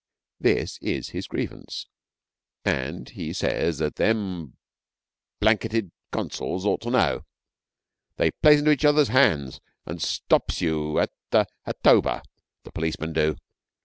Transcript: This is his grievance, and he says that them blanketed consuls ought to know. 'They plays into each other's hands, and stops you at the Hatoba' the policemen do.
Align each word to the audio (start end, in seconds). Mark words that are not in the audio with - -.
This 0.39 0.79
is 0.81 1.09
his 1.09 1.27
grievance, 1.27 1.85
and 2.65 3.07
he 3.07 3.33
says 3.33 3.77
that 3.77 3.97
them 3.97 4.57
blanketed 5.39 5.91
consuls 6.11 6.65
ought 6.65 6.81
to 6.81 6.89
know. 6.89 7.25
'They 8.17 8.31
plays 8.41 8.57
into 8.57 8.71
each 8.71 8.83
other's 8.83 9.09
hands, 9.09 9.61
and 9.85 10.01
stops 10.01 10.59
you 10.59 10.97
at 10.97 11.11
the 11.29 11.45
Hatoba' 11.67 12.23
the 12.63 12.71
policemen 12.71 13.13
do. 13.13 13.35